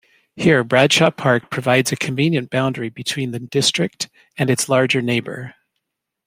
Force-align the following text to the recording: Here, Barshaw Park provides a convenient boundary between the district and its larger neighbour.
Here, 0.35 0.63
Barshaw 0.63 1.15
Park 1.15 1.51
provides 1.51 1.91
a 1.91 1.95
convenient 1.95 2.49
boundary 2.49 2.89
between 2.89 3.29
the 3.29 3.39
district 3.39 4.09
and 4.35 4.49
its 4.49 4.67
larger 4.67 4.99
neighbour. 4.99 5.53